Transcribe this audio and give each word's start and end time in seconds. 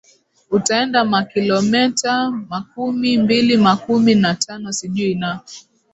utaenda 0.51 1.05
makilometa 1.05 2.31
makumi 2.31 3.17
mbili 3.17 3.57
makumi 3.57 4.15
na 4.15 4.35
tano 4.35 4.71
sijui 4.71 5.15
na 5.15 5.39